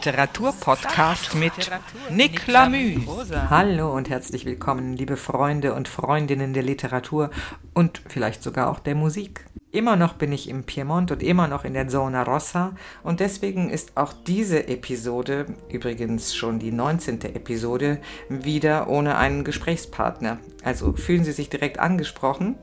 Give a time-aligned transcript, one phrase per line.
[0.00, 1.52] Literaturpodcast mit
[2.10, 3.02] Nick Lamü.
[3.50, 7.28] Hallo und herzlich willkommen, liebe Freunde und Freundinnen der Literatur
[7.74, 9.44] und vielleicht sogar auch der Musik.
[9.72, 12.72] Immer noch bin ich im Piemont und immer noch in der Zona Rossa
[13.02, 17.20] und deswegen ist auch diese Episode, übrigens schon die 19.
[17.34, 20.38] Episode, wieder ohne einen Gesprächspartner.
[20.64, 22.56] Also fühlen Sie sich direkt angesprochen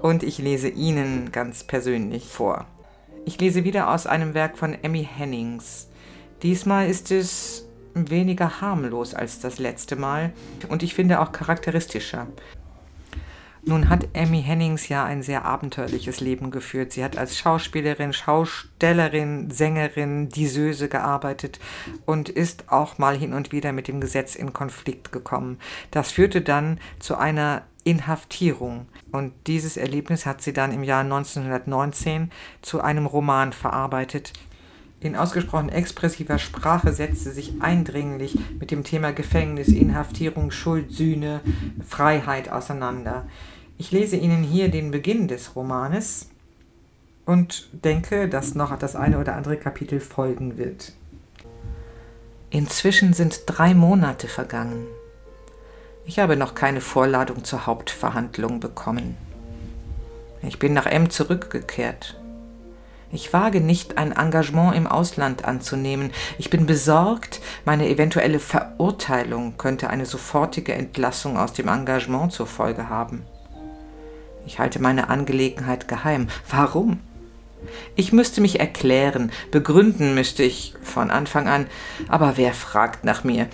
[0.00, 2.64] und ich lese Ihnen ganz persönlich vor.
[3.26, 5.89] Ich lese wieder aus einem Werk von Emmy Hennings.
[6.42, 10.32] Diesmal ist es weniger harmlos als das letzte Mal
[10.68, 12.26] und ich finde auch charakteristischer.
[13.62, 16.92] Nun hat Emmy Hennings ja ein sehr abenteuerliches Leben geführt.
[16.92, 21.60] Sie hat als Schauspielerin, Schaustellerin, Sängerin, Diseuse gearbeitet
[22.06, 25.58] und ist auch mal hin und wieder mit dem Gesetz in Konflikt gekommen.
[25.90, 28.86] Das führte dann zu einer Inhaftierung.
[29.12, 32.30] Und dieses Erlebnis hat sie dann im Jahr 1919
[32.62, 34.32] zu einem Roman verarbeitet.
[35.00, 41.40] In ausgesprochen expressiver Sprache setzt sie sich eindringlich mit dem Thema Gefängnis, Inhaftierung, Schuld, Sühne,
[41.86, 43.26] Freiheit auseinander.
[43.78, 46.28] Ich lese Ihnen hier den Beginn des Romanes
[47.24, 50.92] und denke, dass noch das eine oder andere Kapitel folgen wird.
[52.50, 54.86] Inzwischen sind drei Monate vergangen.
[56.04, 59.16] Ich habe noch keine Vorladung zur Hauptverhandlung bekommen.
[60.42, 62.19] Ich bin nach M zurückgekehrt.
[63.12, 66.12] Ich wage nicht, ein Engagement im Ausland anzunehmen.
[66.38, 72.88] Ich bin besorgt, meine eventuelle Verurteilung könnte eine sofortige Entlassung aus dem Engagement zur Folge
[72.88, 73.24] haben.
[74.46, 76.28] Ich halte meine Angelegenheit geheim.
[76.48, 77.00] Warum?
[77.96, 81.66] Ich müsste mich erklären, begründen müsste ich von Anfang an,
[82.08, 83.48] aber wer fragt nach mir?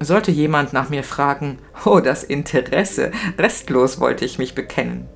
[0.00, 5.08] Sollte jemand nach mir fragen, oh, das Interesse, restlos wollte ich mich bekennen.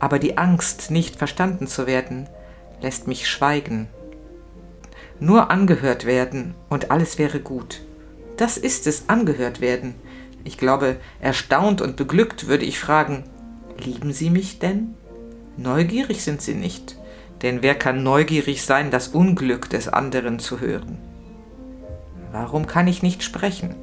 [0.00, 2.28] Aber die Angst, nicht verstanden zu werden,
[2.80, 3.88] lässt mich schweigen.
[5.20, 7.82] Nur angehört werden und alles wäre gut.
[8.36, 9.94] Das ist es, angehört werden.
[10.44, 13.24] Ich glaube, erstaunt und beglückt würde ich fragen,
[13.84, 14.94] Lieben Sie mich denn?
[15.56, 16.96] Neugierig sind Sie nicht,
[17.42, 20.98] denn wer kann neugierig sein, das Unglück des anderen zu hören?
[22.32, 23.76] Warum kann ich nicht sprechen?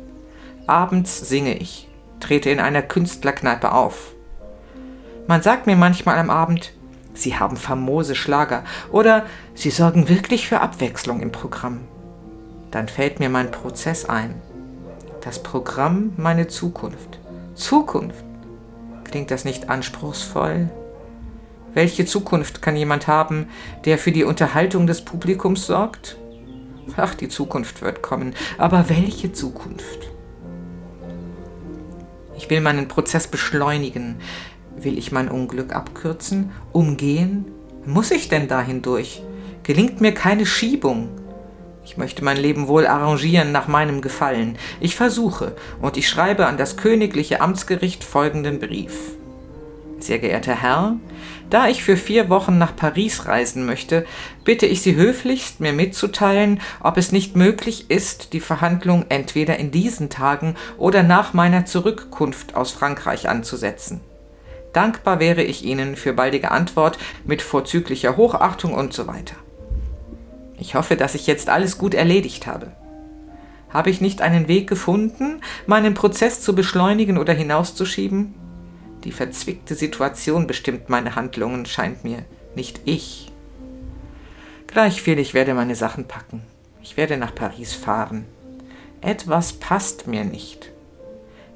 [0.67, 1.87] Abends singe ich,
[2.19, 4.13] trete in einer Künstlerkneipe auf.
[5.27, 6.73] Man sagt mir manchmal am Abend,
[7.15, 11.81] Sie haben famose Schlager oder Sie sorgen wirklich für Abwechslung im Programm.
[12.71, 14.35] Dann fällt mir mein Prozess ein.
[15.21, 17.19] Das Programm meine Zukunft.
[17.55, 18.23] Zukunft.
[19.05, 20.69] Klingt das nicht anspruchsvoll?
[21.73, 23.47] Welche Zukunft kann jemand haben,
[23.85, 26.17] der für die Unterhaltung des Publikums sorgt?
[26.97, 30.09] Ach, die Zukunft wird kommen, aber welche Zukunft?
[32.37, 34.17] Ich will meinen Prozess beschleunigen.
[34.85, 37.45] Will ich mein Unglück abkürzen, umgehen?
[37.87, 39.23] Muss ich denn dahin durch?
[39.63, 41.09] Gelingt mir keine Schiebung?
[41.83, 44.59] Ich möchte mein Leben wohl arrangieren nach meinem Gefallen.
[44.79, 48.93] Ich versuche, und ich schreibe an das königliche Amtsgericht folgenden Brief.
[49.97, 50.97] Sehr geehrter Herr,
[51.49, 54.05] da ich für vier Wochen nach Paris reisen möchte,
[54.43, 59.71] bitte ich Sie höflichst, mir mitzuteilen, ob es nicht möglich ist, die Verhandlung entweder in
[59.71, 64.01] diesen Tagen oder nach meiner Zurückkunft aus Frankreich anzusetzen.
[64.75, 69.37] Dankbar wäre ich Ihnen für baldige Antwort mit vorzüglicher Hochachtung und so weiter.
[70.59, 72.73] Ich hoffe, dass ich jetzt alles gut erledigt habe.
[73.69, 78.33] Habe ich nicht einen Weg gefunden, meinen Prozess zu beschleunigen oder hinauszuschieben?
[79.05, 83.31] Die verzwickte Situation bestimmt meine Handlungen, scheint mir, nicht ich.
[84.67, 86.41] Gleichviel, ich werde meine Sachen packen.
[86.83, 88.25] Ich werde nach Paris fahren.
[88.99, 90.71] Etwas passt mir nicht.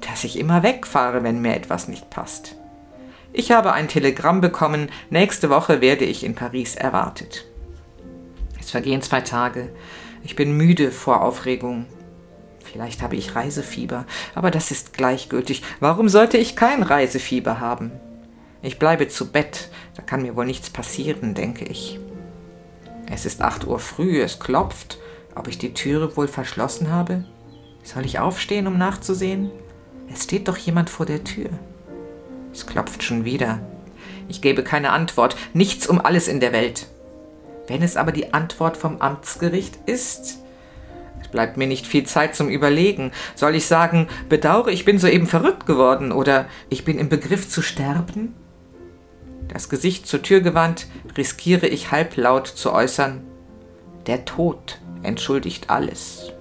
[0.08, 2.56] Dass ich immer wegfahre, wenn mir etwas nicht passt.
[3.32, 7.46] Ich habe ein Telegramm bekommen, nächste Woche werde ich in Paris erwartet.
[8.58, 9.70] Es vergehen zwei Tage.
[10.22, 11.86] Ich bin müde vor Aufregung.
[12.64, 14.04] Vielleicht habe ich Reisefieber,
[14.34, 15.62] aber das ist gleichgültig.
[15.80, 17.92] Warum sollte ich kein Reisefieber haben?
[18.62, 21.98] Ich bleibe zu Bett, da kann mir wohl nichts passieren, denke ich.
[23.10, 24.98] Es ist acht Uhr früh, es klopft.
[25.34, 27.24] Ob ich die Türe wohl verschlossen habe?
[27.82, 29.50] Soll ich aufstehen, um nachzusehen?
[30.12, 31.50] Es steht doch jemand vor der Tür.
[32.52, 33.60] Es klopft schon wieder.
[34.28, 36.86] Ich gebe keine Antwort, nichts um alles in der Welt.
[37.66, 40.38] Wenn es aber die Antwort vom Amtsgericht ist,
[41.20, 43.12] es bleibt mir nicht viel Zeit zum Überlegen.
[43.34, 47.62] Soll ich sagen, bedauere, ich bin soeben verrückt geworden oder ich bin im Begriff zu
[47.62, 48.34] sterben?
[49.48, 50.86] Das Gesicht zur Tür gewandt,
[51.16, 53.22] riskiere ich halblaut zu äußern,
[54.06, 56.32] der Tod entschuldigt alles.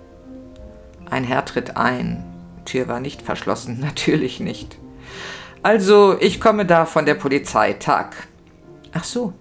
[1.10, 2.24] Ein Herr tritt ein.
[2.66, 4.78] Tür war nicht verschlossen, natürlich nicht.
[5.62, 8.16] Also, ich komme da von der Polizei, Tag.
[8.94, 9.34] Ach so,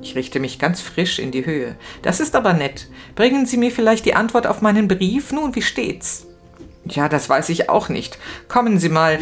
[0.00, 1.76] Ich richte mich ganz frisch in die Höhe.
[2.02, 2.88] Das ist aber nett.
[3.14, 5.32] Bringen Sie mir vielleicht die Antwort auf meinen Brief?
[5.32, 6.26] Nun, wie steht's?
[6.84, 8.18] Ja, das weiß ich auch nicht.
[8.48, 9.18] Kommen Sie mal,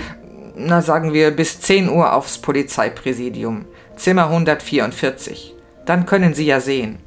[0.57, 3.67] na sagen wir, bis 10 Uhr aufs Polizeipräsidium.
[3.97, 5.55] Zimmer 144.
[5.87, 6.99] Dann können Sie ja sehen.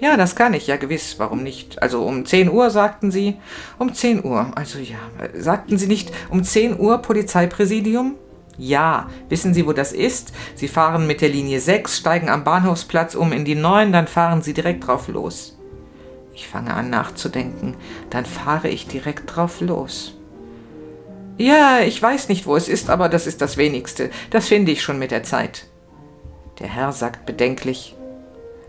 [0.00, 1.80] Ja, das kann ich, ja gewiss, warum nicht?
[1.82, 3.36] Also um 10 Uhr sagten Sie?
[3.78, 4.98] Um 10 Uhr, also ja.
[5.34, 8.16] Sagten Sie nicht um 10 Uhr Polizeipräsidium?
[8.56, 10.32] Ja, wissen Sie, wo das ist?
[10.54, 14.42] Sie fahren mit der Linie 6, steigen am Bahnhofsplatz um in die 9, dann fahren
[14.42, 15.58] Sie direkt drauf los.
[16.34, 17.76] Ich fange an nachzudenken,
[18.10, 20.14] dann fahre ich direkt drauf los.
[21.36, 24.10] Ja, ich weiß nicht, wo es ist, aber das ist das wenigste.
[24.30, 25.66] Das finde ich schon mit der Zeit.
[26.60, 27.96] Der Herr sagt bedenklich,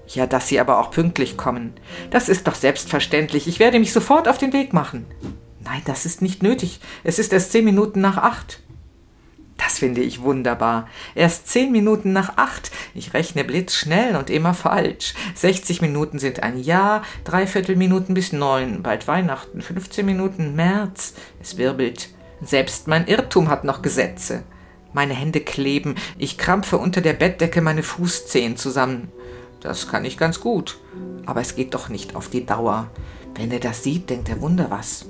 [0.07, 1.73] ja, dass Sie aber auch pünktlich kommen.
[2.09, 3.47] Das ist doch selbstverständlich.
[3.47, 5.05] Ich werde mich sofort auf den Weg machen.
[5.63, 6.79] Nein, das ist nicht nötig.
[7.03, 8.61] Es ist erst zehn Minuten nach acht.
[9.57, 10.87] Das finde ich wunderbar.
[11.15, 12.71] Erst zehn Minuten nach acht.
[12.93, 15.13] Ich rechne blitzschnell und immer falsch.
[15.33, 21.13] Sechzig Minuten sind ein Jahr, dreiviertel Minuten bis neun, bald Weihnachten, fünfzehn Minuten März.
[21.41, 22.09] Es wirbelt.
[22.41, 24.43] Selbst mein Irrtum hat noch Gesetze.
[24.93, 29.11] Meine Hände kleben, ich krampfe unter der Bettdecke meine Fußzehen zusammen.
[29.61, 30.77] Das kann ich ganz gut.
[31.25, 32.91] Aber es geht doch nicht auf die Dauer.
[33.35, 35.05] Wenn er das sieht, denkt er Wunder was.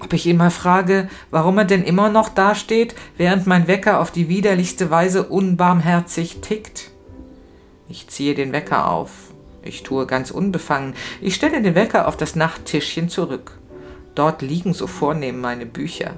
[0.00, 4.10] Ob ich ihn mal frage, warum er denn immer noch dasteht, während mein Wecker auf
[4.10, 6.90] die widerlichste Weise unbarmherzig tickt?
[7.88, 9.10] Ich ziehe den Wecker auf.
[9.62, 10.94] Ich tue ganz unbefangen.
[11.20, 13.58] Ich stelle den Wecker auf das Nachttischchen zurück.
[14.14, 16.12] Dort liegen so vornehm meine Bücher.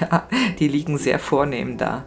[0.00, 0.26] Ja,
[0.58, 2.06] die liegen sehr vornehm da.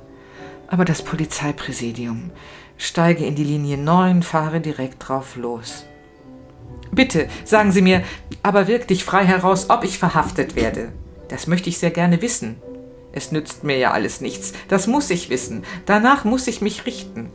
[0.68, 2.32] Aber das Polizeipräsidium.
[2.78, 5.86] Steige in die Linie 9, fahre direkt drauf los.
[6.92, 8.04] Bitte, sagen Sie mir,
[8.42, 10.92] aber wirklich frei heraus, ob ich verhaftet werde.
[11.30, 12.62] Das möchte ich sehr gerne wissen.
[13.12, 14.54] Es nützt mir ja alles nichts.
[14.68, 15.64] Das muss ich wissen.
[15.86, 17.32] Danach muss ich mich richten.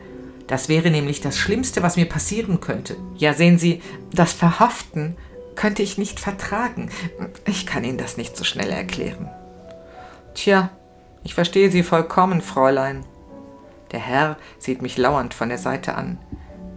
[0.47, 2.95] Das wäre nämlich das Schlimmste, was mir passieren könnte.
[3.17, 3.81] Ja, sehen Sie,
[4.13, 5.17] das Verhaften
[5.55, 6.89] könnte ich nicht vertragen.
[7.45, 9.29] Ich kann Ihnen das nicht so schnell erklären.
[10.35, 10.69] Tja,
[11.23, 13.05] ich verstehe Sie vollkommen, Fräulein.
[13.91, 16.17] Der Herr sieht mich lauernd von der Seite an.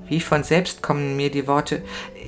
[0.08, 1.82] Wie von selbst kommen mir die Worte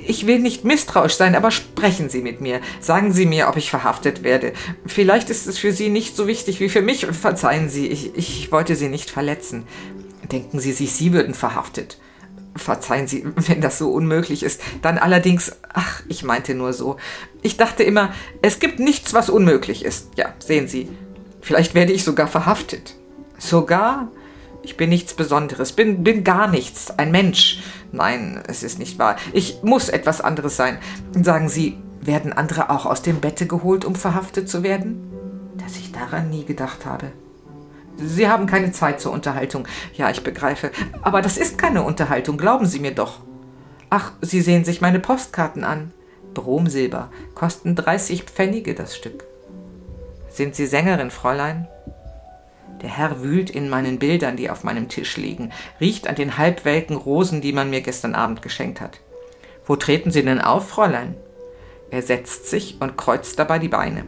[0.06, 2.60] Ich will nicht misstrauisch sein, aber sprechen Sie mit mir.
[2.80, 4.52] Sagen Sie mir, ob ich verhaftet werde.
[4.86, 7.06] Vielleicht ist es für Sie nicht so wichtig wie für mich.
[7.06, 9.64] Verzeihen Sie, ich, ich wollte Sie nicht verletzen.
[10.32, 11.98] Denken Sie sich, Sie würden verhaftet.
[12.56, 14.60] Verzeihen Sie, wenn das so unmöglich ist.
[14.82, 16.96] Dann allerdings, ach, ich meinte nur so.
[17.42, 20.08] Ich dachte immer, es gibt nichts, was unmöglich ist.
[20.16, 20.88] Ja, sehen Sie.
[21.40, 22.96] Vielleicht werde ich sogar verhaftet.
[23.38, 24.10] Sogar?
[24.62, 27.60] Ich bin nichts Besonderes, bin, bin gar nichts, ein Mensch.
[27.92, 29.16] Nein, es ist nicht wahr.
[29.32, 30.78] Ich muss etwas anderes sein.
[31.22, 35.10] Sagen Sie, werden andere auch aus dem Bette geholt, um verhaftet zu werden?
[35.56, 37.12] Dass ich daran nie gedacht habe.
[37.96, 39.66] Sie haben keine Zeit zur Unterhaltung.
[39.94, 40.70] Ja, ich begreife.
[41.02, 43.20] Aber das ist keine Unterhaltung, glauben Sie mir doch.
[43.90, 45.92] Ach, Sie sehen sich meine Postkarten an.
[46.34, 49.24] Bromsilber, kosten 30 Pfennige das Stück.
[50.28, 51.66] Sind Sie Sängerin, Fräulein?
[52.82, 56.96] Der Herr wühlt in meinen Bildern, die auf meinem Tisch liegen, riecht an den halbwelken
[56.96, 59.00] Rosen, die man mir gestern Abend geschenkt hat.
[59.66, 61.14] Wo treten Sie denn auf, Fräulein?
[61.90, 64.04] Er setzt sich und kreuzt dabei die Beine.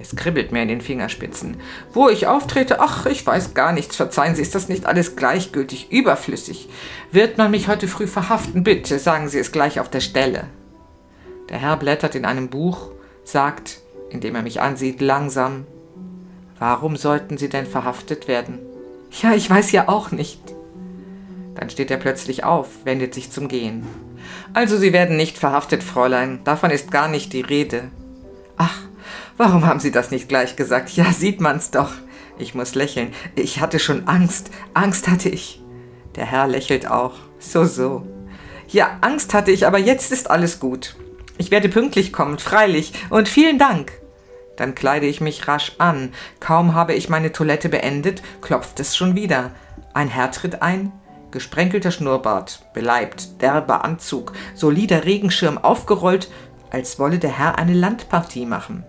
[0.00, 1.56] Es kribbelt mir in den Fingerspitzen.
[1.92, 3.96] Wo ich auftrete, ach, ich weiß gar nichts.
[3.96, 6.68] Verzeihen Sie, ist das nicht alles gleichgültig, überflüssig?
[7.10, 8.64] Wird man mich heute früh verhaften?
[8.64, 10.44] Bitte, sagen Sie es gleich auf der Stelle.
[11.48, 12.90] Der Herr blättert in einem Buch,
[13.22, 15.66] sagt, indem er mich ansieht, langsam,
[16.58, 18.58] Warum sollten sie denn verhaftet werden?
[19.22, 20.40] Ja, ich weiß ja auch nicht.
[21.54, 23.86] Dann steht er plötzlich auf, wendet sich zum Gehen.
[24.52, 26.40] Also Sie werden nicht verhaftet, Fräulein.
[26.44, 27.90] Davon ist gar nicht die Rede.
[28.56, 28.78] Ach,
[29.36, 30.90] warum haben Sie das nicht gleich gesagt?
[30.90, 31.92] Ja, sieht man's doch.
[32.38, 33.12] Ich muss lächeln.
[33.36, 34.50] Ich hatte schon Angst.
[34.74, 35.62] Angst hatte ich.
[36.16, 37.14] Der Herr lächelt auch.
[37.38, 38.06] So, so.
[38.68, 40.96] Ja, Angst hatte ich, aber jetzt ist alles gut.
[41.38, 42.92] Ich werde pünktlich kommen, freilich.
[43.10, 43.92] Und vielen Dank.
[44.56, 46.12] Dann kleide ich mich rasch an.
[46.40, 49.50] Kaum habe ich meine Toilette beendet, klopft es schon wieder.
[49.92, 50.92] Ein Herr tritt ein,
[51.30, 56.30] gesprenkelter Schnurrbart, beleibt, derber Anzug, solider Regenschirm aufgerollt,
[56.70, 58.84] als wolle der Herr eine Landpartie machen.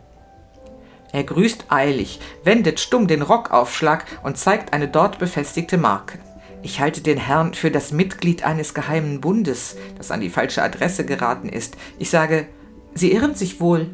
[1.12, 6.20] Er grüßt eilig, wendet stumm den Rockaufschlag und zeigt eine dort befestigte Marke.
[6.62, 11.06] Ich halte den Herrn für das Mitglied eines geheimen Bundes, das an die falsche Adresse
[11.06, 11.78] geraten ist.
[12.00, 12.48] Ich sage,
[12.96, 13.90] Sie irren sich wohl.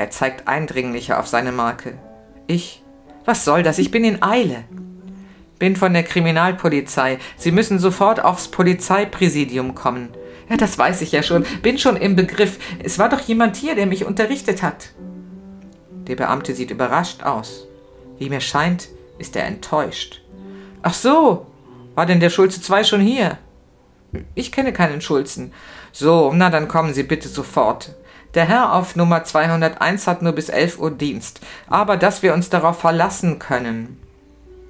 [0.00, 1.92] Er zeigt eindringlicher auf seine Marke.
[2.46, 2.82] Ich?
[3.26, 3.76] Was soll das?
[3.76, 4.64] Ich bin in Eile.
[5.58, 7.18] Bin von der Kriminalpolizei.
[7.36, 10.08] Sie müssen sofort aufs Polizeipräsidium kommen.
[10.48, 11.44] Ja, das weiß ich ja schon.
[11.60, 12.58] Bin schon im Begriff.
[12.82, 14.94] Es war doch jemand hier, der mich unterrichtet hat.
[16.08, 17.66] Der Beamte sieht überrascht aus.
[18.18, 18.88] Wie mir scheint,
[19.18, 20.22] ist er enttäuscht.
[20.80, 21.46] Ach so,
[21.94, 23.36] war denn der Schulze II schon hier?
[24.34, 25.52] Ich kenne keinen Schulzen.
[25.92, 27.94] So, na dann kommen Sie bitte sofort.
[28.34, 32.48] Der Herr auf Nummer 201 hat nur bis 11 Uhr Dienst, aber dass wir uns
[32.48, 33.98] darauf verlassen können.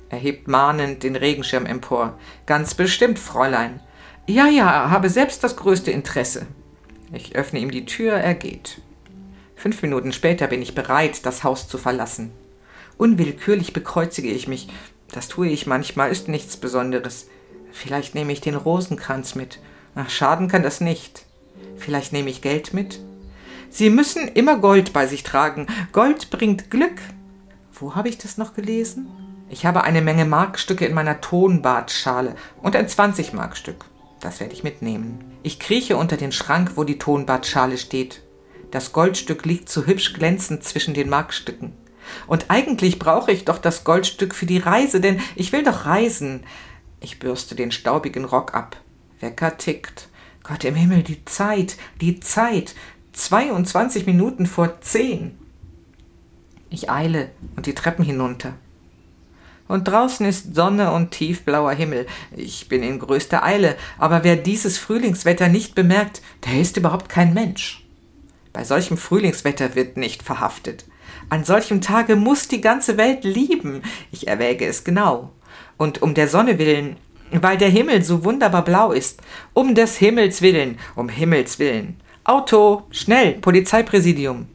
[0.09, 2.19] Er hebt mahnend den Regenschirm empor.
[2.47, 3.81] Ganz bestimmt, Fräulein.
[4.27, 6.47] Ja, ja, habe selbst das größte Interesse.
[7.13, 8.81] Ich öffne ihm die Tür, er geht.
[9.57, 12.33] Fünf Minuten später bin ich bereit, das Haus zu verlassen.
[12.97, 14.69] Unwillkürlich bekreuzige ich mich.
[15.13, 17.29] Das tue ich manchmal, ist nichts Besonderes.
[17.73, 19.59] Vielleicht nehme ich den Rosenkranz mit.
[19.95, 21.25] Ach, schaden kann das nicht.
[21.77, 23.01] Vielleicht nehme ich Geld mit.
[23.71, 25.69] Sie müssen immer Gold bei sich tragen.
[25.93, 27.01] Gold bringt Glück.
[27.73, 29.09] Wo habe ich das noch gelesen?
[29.49, 33.85] Ich habe eine Menge Markstücke in meiner Tonbadschale und ein 20-Markstück.
[34.21, 35.25] Das werde ich mitnehmen.
[35.45, 38.23] Ich krieche unter den Schrank, wo die Tonbadschale steht.
[38.73, 41.73] Das Goldstück liegt so hübsch glänzend zwischen den Markstücken.
[42.27, 46.45] Und eigentlich brauche ich doch das Goldstück für die Reise, denn ich will doch reisen.
[47.01, 48.77] Ich bürste den staubigen Rock ab.
[49.21, 50.09] Wecker tickt.
[50.43, 52.75] Gott im Himmel, die Zeit, die Zeit.
[53.21, 55.37] 22 Minuten vor zehn.
[56.71, 58.55] Ich eile und die Treppen hinunter.
[59.69, 62.07] Und draußen ist Sonne und tiefblauer Himmel.
[62.35, 67.35] Ich bin in größter Eile, aber wer dieses Frühlingswetter nicht bemerkt, der ist überhaupt kein
[67.35, 67.85] Mensch.
[68.55, 70.87] Bei solchem Frühlingswetter wird nicht verhaftet.
[71.29, 73.83] An solchem Tage muss die ganze Welt lieben.
[74.11, 75.31] Ich erwäge es genau.
[75.77, 76.97] Und um der Sonne willen,
[77.31, 79.21] weil der Himmel so wunderbar blau ist,
[79.53, 82.01] um des Himmels willen, um Himmels willen.
[82.31, 84.47] Auto, schnell, Polizeipräsidium.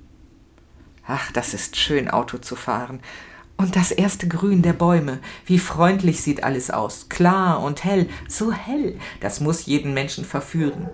[1.05, 3.01] Ach, das ist schön, Auto zu fahren.
[3.57, 8.53] Und das erste Grün der Bäume, wie freundlich sieht alles aus, klar und hell, so
[8.53, 10.89] hell, das muss jeden Menschen verführen.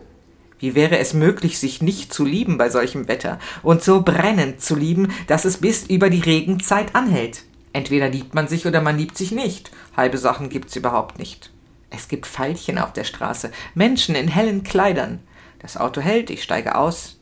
[0.58, 4.76] Wie wäre es möglich, sich nicht zu lieben bei solchem Wetter und so brennend zu
[4.76, 7.44] lieben, dass es bis über die Regenzeit anhält?
[7.74, 9.70] Entweder liebt man sich oder man liebt sich nicht.
[9.96, 11.52] Halbe Sachen gibt's überhaupt nicht.
[11.92, 15.20] Es gibt Veilchen auf der Straße, Menschen in hellen Kleidern.
[15.62, 17.20] Das Auto hält, ich steige aus.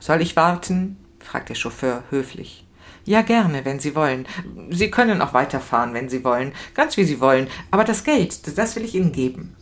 [0.00, 0.96] Soll ich warten?
[1.20, 2.66] fragt der Chauffeur höflich.
[3.04, 4.26] Ja, gerne, wenn Sie wollen.
[4.70, 8.76] Sie können auch weiterfahren, wenn Sie wollen, ganz wie Sie wollen, aber das Geld, das
[8.76, 9.56] will ich Ihnen geben.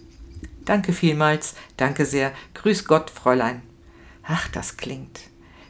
[0.65, 2.33] Danke vielmals, danke sehr.
[2.55, 3.63] Grüß Gott, Fräulein.
[4.23, 5.21] Ach, das klingt.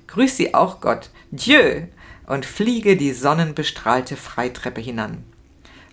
[0.09, 1.11] Grüß Sie auch Gott.
[1.31, 1.87] Dieu!
[2.27, 5.25] Und fliege die sonnenbestrahlte Freitreppe hinan.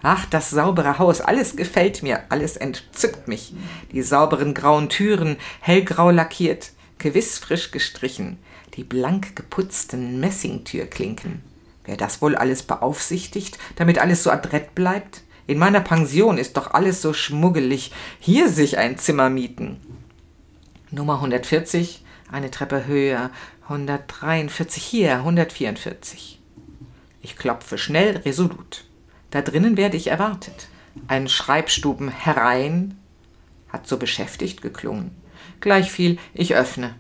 [0.02, 3.54] Ach, das saubere Haus, alles gefällt mir, alles entzückt mich.
[3.92, 8.38] Die sauberen grauen Türen, hellgrau lackiert, gewiss frisch gestrichen,
[8.76, 11.42] die blank geputzten Messingtürklinken.
[11.84, 15.24] Wer das wohl alles beaufsichtigt, damit alles so adrett bleibt?
[15.48, 17.92] In meiner Pension ist doch alles so schmuggelig.
[18.20, 19.82] Hier sich ein Zimmer mieten.
[20.92, 23.32] Nummer 140, eine Treppe höher.
[23.64, 26.40] 143 hier, 144.
[27.22, 28.86] Ich klopfe schnell, resolut.
[29.32, 30.68] Da drinnen werde ich erwartet.
[31.08, 32.98] Ein Schreibstuben herein
[33.70, 35.12] hat so beschäftigt geklungen.
[35.60, 36.96] Gleichviel, ich öffne.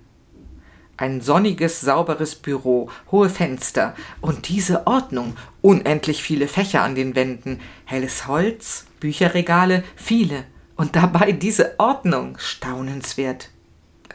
[0.97, 7.61] Ein sonniges, sauberes Büro, hohe Fenster und diese Ordnung, unendlich viele Fächer an den Wänden,
[7.85, 10.43] helles Holz, Bücherregale, viele.
[10.75, 13.49] Und dabei diese Ordnung, staunenswert.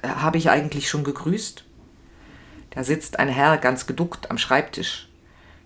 [0.02, 1.64] Äh, habe ich eigentlich schon gegrüßt?
[2.70, 5.08] Da sitzt ein Herr ganz geduckt am Schreibtisch.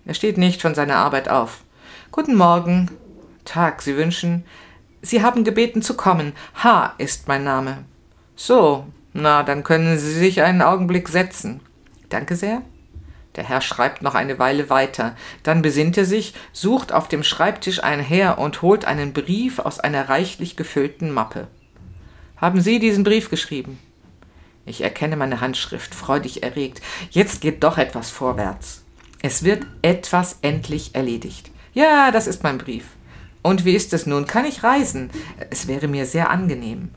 [0.05, 1.63] Er steht nicht von seiner Arbeit auf.
[2.11, 2.89] Guten Morgen.
[3.45, 4.43] Tag, Sie wünschen.
[5.03, 6.33] Sie haben gebeten zu kommen.
[6.55, 6.95] H.
[6.97, 7.85] ist mein Name.
[8.35, 11.59] So, na, dann können Sie sich einen Augenblick setzen.
[12.09, 12.63] Danke sehr.
[13.35, 17.83] Der Herr schreibt noch eine Weile weiter, dann besinnt er sich, sucht auf dem Schreibtisch
[17.83, 21.47] einher und holt einen Brief aus einer reichlich gefüllten Mappe.
[22.37, 23.77] Haben Sie diesen Brief geschrieben?
[24.65, 26.81] Ich erkenne meine Handschrift, freudig erregt.
[27.11, 28.83] Jetzt geht doch etwas vorwärts.
[29.21, 31.51] Es wird etwas endlich erledigt.
[31.73, 32.85] Ja, das ist mein Brief.
[33.41, 34.25] Und wie ist es nun?
[34.25, 35.09] Kann ich reisen?
[35.49, 36.89] Es wäre mir sehr angenehm.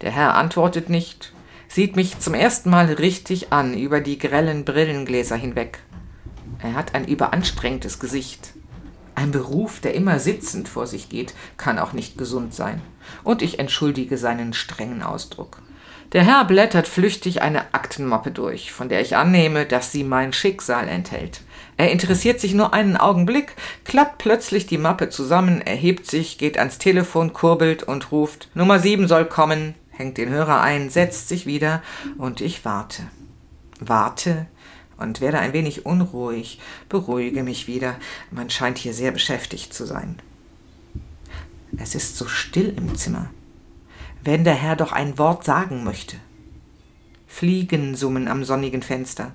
[0.00, 1.32] Der Herr antwortet nicht,
[1.68, 5.78] sieht mich zum ersten Mal richtig an über die grellen Brillengläser hinweg.
[6.62, 8.54] Er hat ein überanstrengtes Gesicht.
[9.14, 12.82] Ein Beruf, der immer sitzend vor sich geht, kann auch nicht gesund sein.
[13.24, 15.62] Und ich entschuldige seinen strengen Ausdruck.
[16.12, 20.88] Der Herr blättert flüchtig eine Aktenmappe durch, von der ich annehme, dass sie mein Schicksal
[20.88, 21.40] enthält.
[21.76, 23.54] Er interessiert sich nur einen Augenblick,
[23.84, 29.08] klappt plötzlich die Mappe zusammen, erhebt sich, geht ans Telefon, kurbelt und ruft Nummer sieben
[29.08, 31.82] soll kommen, hängt den Hörer ein, setzt sich wieder
[32.16, 33.02] und ich warte.
[33.78, 34.46] Warte
[34.96, 37.96] und werde ein wenig unruhig, beruhige mich wieder.
[38.30, 40.16] Man scheint hier sehr beschäftigt zu sein.
[41.76, 43.28] Es ist so still im Zimmer.
[44.24, 46.16] Wenn der Herr doch ein Wort sagen möchte.
[47.26, 49.32] Fliegen summen am sonnigen Fenster.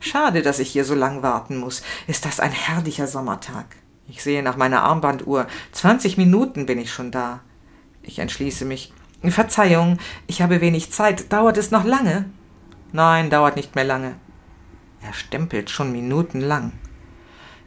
[0.00, 1.82] Schade, dass ich hier so lang warten muss.
[2.06, 3.76] Ist das ein herrlicher Sommertag.
[4.08, 5.46] Ich sehe nach meiner Armbanduhr.
[5.70, 7.40] Zwanzig Minuten bin ich schon da.
[8.02, 8.92] Ich entschließe mich,
[9.22, 11.30] Verzeihung, ich habe wenig Zeit.
[11.30, 12.24] Dauert es noch lange?
[12.92, 14.16] Nein, dauert nicht mehr lange.
[15.02, 16.72] Er stempelt schon minutenlang.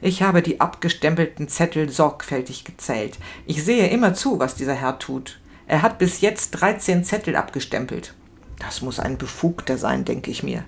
[0.00, 3.18] Ich habe die abgestempelten Zettel sorgfältig gezählt.
[3.46, 5.40] Ich sehe immer zu, was dieser Herr tut.
[5.66, 8.14] Er hat bis jetzt dreizehn Zettel abgestempelt.
[8.58, 10.64] Das muss ein Befugter sein, denke ich mir.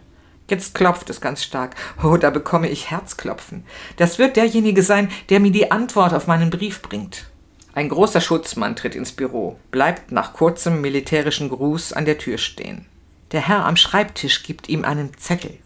[0.49, 1.75] Jetzt klopft es ganz stark.
[2.03, 3.65] Oh, da bekomme ich Herzklopfen.
[3.97, 7.27] Das wird derjenige sein, der mir die Antwort auf meinen Brief bringt.
[7.75, 12.87] Ein großer Schutzmann tritt ins Büro, bleibt nach kurzem militärischen Gruß an der Tür stehen.
[13.33, 15.59] Der Herr am Schreibtisch gibt ihm einen Zettel.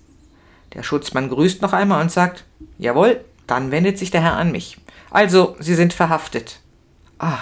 [0.74, 2.44] Der Schutzmann grüßt noch einmal und sagt
[2.78, 4.78] Jawohl, dann wendet sich der Herr an mich.
[5.10, 6.60] Also, Sie sind verhaftet.
[7.18, 7.38] Ah,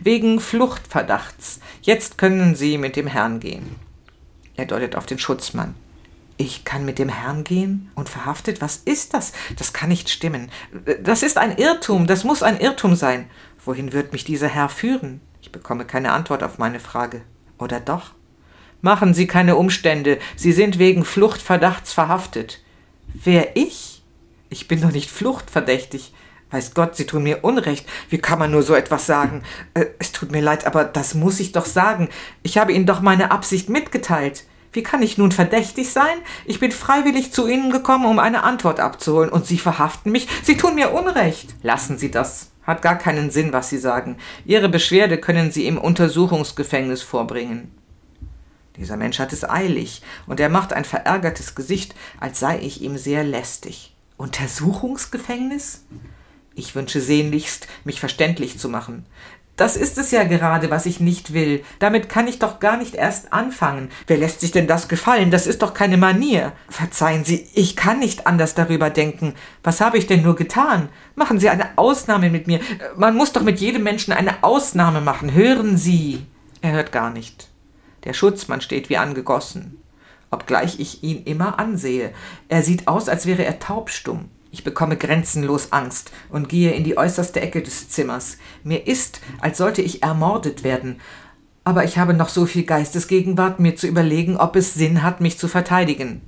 [0.00, 1.60] wegen Fluchtverdachts.
[1.82, 3.76] Jetzt können Sie mit dem Herrn gehen.
[4.56, 5.74] Er deutet auf den Schutzmann.
[6.44, 8.60] Ich kann mit dem Herrn gehen und verhaftet?
[8.60, 9.32] Was ist das?
[9.56, 10.50] Das kann nicht stimmen.
[11.04, 13.30] Das ist ein Irrtum, das muss ein Irrtum sein.
[13.64, 15.20] Wohin wird mich dieser Herr führen?
[15.40, 17.22] Ich bekomme keine Antwort auf meine Frage.
[17.58, 18.10] Oder doch?
[18.80, 22.60] Machen Sie keine Umstände, Sie sind wegen Fluchtverdachts verhaftet.
[23.06, 24.02] Wer ich?
[24.50, 26.12] Ich bin doch nicht fluchtverdächtig.
[26.50, 27.88] Weiß Gott, Sie tun mir Unrecht.
[28.10, 29.44] Wie kann man nur so etwas sagen?
[29.74, 32.08] Äh, es tut mir leid, aber das muss ich doch sagen.
[32.42, 34.42] Ich habe Ihnen doch meine Absicht mitgeteilt.
[34.72, 36.16] Wie kann ich nun verdächtig sein?
[36.46, 40.28] Ich bin freiwillig zu Ihnen gekommen, um eine Antwort abzuholen, und Sie verhaften mich?
[40.42, 41.50] Sie tun mir Unrecht.
[41.62, 42.50] Lassen Sie das.
[42.62, 44.16] Hat gar keinen Sinn, was Sie sagen.
[44.46, 47.72] Ihre Beschwerde können Sie im Untersuchungsgefängnis vorbringen.
[48.76, 52.96] Dieser Mensch hat es eilig, und er macht ein verärgertes Gesicht, als sei ich ihm
[52.96, 53.94] sehr lästig.
[54.16, 55.84] Untersuchungsgefängnis?
[56.54, 59.06] Ich wünsche sehnlichst, mich verständlich zu machen.
[59.56, 61.62] Das ist es ja gerade, was ich nicht will.
[61.78, 63.90] Damit kann ich doch gar nicht erst anfangen.
[64.06, 65.30] Wer lässt sich denn das gefallen?
[65.30, 66.52] Das ist doch keine Manier.
[66.70, 69.34] Verzeihen Sie, ich kann nicht anders darüber denken.
[69.62, 70.88] Was habe ich denn nur getan?
[71.16, 72.60] Machen Sie eine Ausnahme mit mir.
[72.96, 75.34] Man muss doch mit jedem Menschen eine Ausnahme machen.
[75.34, 76.24] Hören Sie.
[76.62, 77.48] Er hört gar nicht.
[78.04, 79.82] Der Schutzmann steht wie angegossen.
[80.30, 82.12] Obgleich ich ihn immer ansehe.
[82.48, 84.30] Er sieht aus, als wäre er taubstumm.
[84.52, 88.36] Ich bekomme grenzenlos Angst und gehe in die äußerste Ecke des Zimmers.
[88.62, 91.00] Mir ist, als sollte ich ermordet werden.
[91.64, 95.38] Aber ich habe noch so viel Geistesgegenwart, mir zu überlegen, ob es Sinn hat, mich
[95.38, 96.20] zu verteidigen.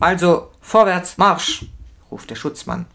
[0.00, 1.66] Also, vorwärts, Marsch,
[2.10, 2.86] ruft der Schutzmann.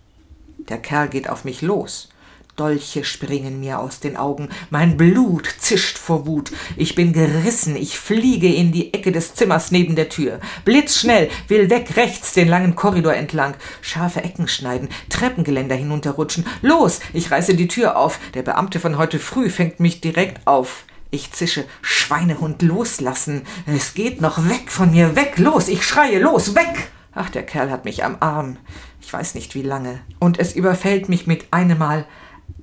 [0.58, 2.10] Der Kerl geht auf mich los.
[2.56, 8.00] Dolche springen mir aus den Augen, mein Blut zischt vor Wut, ich bin gerissen, ich
[8.00, 10.40] fliege in die Ecke des Zimmers neben der Tür.
[10.64, 11.98] Blitzschnell, will weg.
[11.98, 16.46] Rechts den langen Korridor entlang, scharfe Ecken schneiden, Treppengeländer hinunterrutschen.
[16.62, 20.86] Los, ich reiße die Tür auf, der Beamte von heute früh fängt mich direkt auf.
[21.12, 23.44] Ich zische, Schweinehund loslassen.
[23.66, 24.50] Es geht noch.
[24.50, 26.90] Weg von mir, weg, los, ich schreie, los, weg!
[27.14, 28.58] Ach, der Kerl hat mich am Arm.
[29.02, 30.02] Ich weiß nicht wie lange.
[30.20, 32.06] Und es überfällt mich mit einem Mal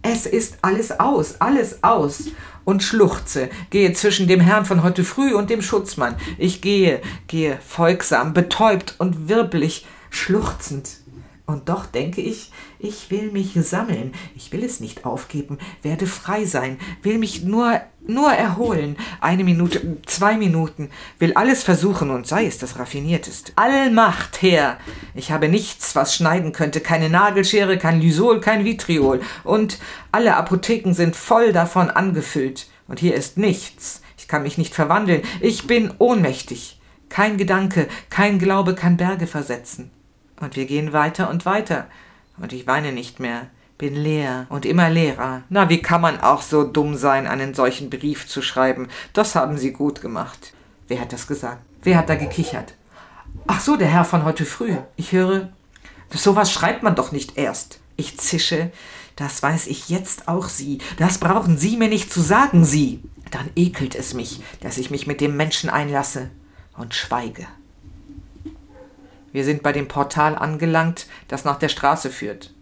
[0.03, 2.25] es ist alles aus, alles aus.
[2.65, 6.15] Und schluchze, gehe zwischen dem Herrn von heute früh und dem Schutzmann.
[6.39, 10.91] Ich gehe, gehe folgsam, betäubt und wirbelig, schluchzend.
[11.45, 16.45] Und doch denke ich, ich will mich sammeln, ich will es nicht aufgeben, werde frei
[16.45, 18.97] sein, will mich nur, nur erholen.
[19.21, 23.53] Eine Minute, zwei Minuten, will alles versuchen und sei es das raffiniertest.
[23.55, 24.79] Allmacht her!
[25.15, 29.21] Ich habe nichts, was schneiden könnte, keine Nagelschere, kein Lysol, kein Vitriol.
[29.45, 29.79] Und
[30.11, 32.67] alle Apotheken sind voll davon angefüllt.
[32.89, 34.03] Und hier ist nichts.
[34.19, 35.23] Ich kann mich nicht verwandeln.
[35.41, 36.81] Ich bin ohnmächtig.
[37.09, 39.91] Kein Gedanke, kein Glaube kann Berge versetzen.
[40.41, 41.87] Und wir gehen weiter und weiter.
[42.39, 45.43] Und ich weine nicht mehr, bin leer und immer leerer.
[45.49, 48.89] Na, wie kann man auch so dumm sein, einen solchen Brief zu schreiben?
[49.13, 50.53] Das haben Sie gut gemacht.
[50.89, 51.63] Wer hat das gesagt?
[51.83, 52.75] Wer hat da gekichert?
[53.47, 54.77] Ach so, der Herr von heute früh.
[54.97, 55.49] Ich höre,
[56.11, 57.81] sowas schreibt man doch nicht erst.
[57.97, 58.71] Ich zische,
[59.17, 60.79] das weiß ich jetzt auch Sie.
[60.99, 63.03] Das brauchen Sie mir nicht zu sagen, Sie.
[63.31, 66.31] Dann ekelt es mich, dass ich mich mit dem Menschen einlasse
[66.77, 67.47] und schweige.
[69.33, 72.53] Wir sind bei dem Portal angelangt, das nach der Straße führt.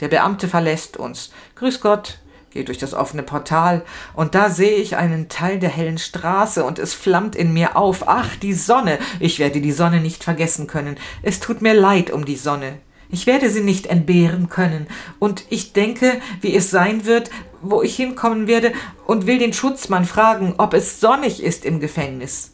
[0.00, 1.30] Der Beamte verlässt uns.
[1.56, 2.18] Grüß Gott,
[2.50, 3.82] geht durch das offene Portal,
[4.14, 8.08] und da sehe ich einen Teil der hellen Straße, und es flammt in mir auf.
[8.08, 8.98] Ach, die Sonne.
[9.20, 10.96] Ich werde die Sonne nicht vergessen können.
[11.22, 12.78] Es tut mir leid um die Sonne.
[13.10, 14.86] Ich werde sie nicht entbehren können,
[15.18, 18.72] und ich denke, wie es sein wird, wo ich hinkommen werde,
[19.06, 22.52] und will den Schutzmann fragen, ob es sonnig ist im Gefängnis.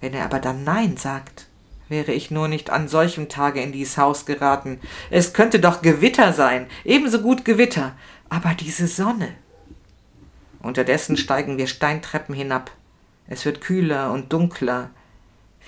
[0.00, 1.48] Wenn er aber dann Nein sagt,
[1.92, 4.80] Wäre ich nur nicht an solchem Tage in dies Haus geraten.
[5.10, 7.94] Es könnte doch Gewitter sein, ebenso gut Gewitter,
[8.30, 9.34] aber diese Sonne.
[10.62, 12.70] Unterdessen steigen wir Steintreppen hinab.
[13.28, 14.88] Es wird kühler und dunkler.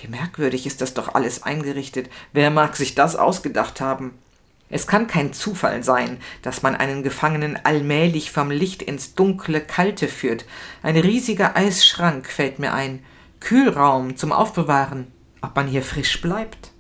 [0.01, 2.09] Wie merkwürdig ist das doch alles eingerichtet.
[2.33, 4.15] Wer mag sich das ausgedacht haben?
[4.71, 10.09] Es kann kein Zufall sein, dass man einen Gefangenen allmählich vom Licht ins dunkle Kalte
[10.09, 10.47] führt.
[10.83, 13.05] Ein riesiger Eisschrank fällt mir ein.
[13.41, 15.13] Kühlraum zum Aufbewahren.
[15.45, 16.73] Ob man hier frisch bleibt?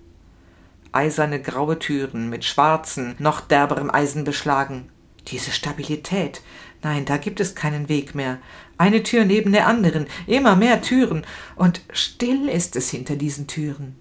[0.90, 4.88] Eiserne graue Türen mit schwarzen, noch derberem Eisen beschlagen.
[5.28, 6.40] Diese Stabilität.
[6.82, 8.38] Nein, da gibt es keinen Weg mehr.
[8.78, 13.96] Eine Tür neben der anderen, immer mehr Türen, und still ist es hinter diesen Türen.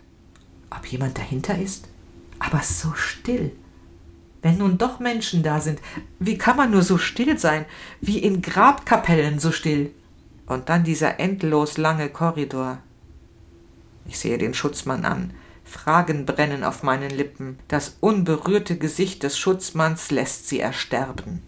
[0.70, 1.90] Ob jemand dahinter ist?
[2.40, 3.52] Aber so still.
[4.42, 5.82] Wenn nun doch Menschen da sind,
[6.20, 7.66] wie kann man nur so still sein,
[8.00, 9.92] wie in Grabkapellen so still?
[10.46, 12.78] Und dann dieser endlos lange Korridor.
[14.08, 15.34] Ich sehe den Schutzmann an.
[15.64, 17.58] Fragen brennen auf meinen Lippen.
[17.68, 21.42] Das unberührte Gesicht des Schutzmanns lässt sie ersterben.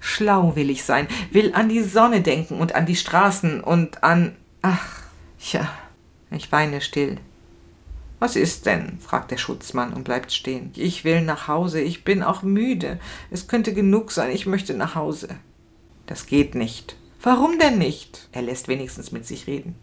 [0.00, 4.36] Schlau will ich sein, will an die Sonne denken und an die Straßen und an.
[4.60, 5.02] Ach,
[5.52, 5.72] ja,
[6.30, 7.18] ich weine still.
[8.18, 8.98] Was ist denn?
[9.00, 10.72] fragt der Schutzmann und bleibt stehen.
[10.76, 12.98] Ich will nach Hause, ich bin auch müde.
[13.30, 15.28] Es könnte genug sein, ich möchte nach Hause.
[16.06, 16.96] Das geht nicht.
[17.22, 18.28] Warum denn nicht?
[18.32, 19.74] Er lässt wenigstens mit sich reden.